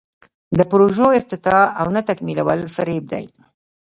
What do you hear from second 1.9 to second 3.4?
نه تکمیلول فریب دی.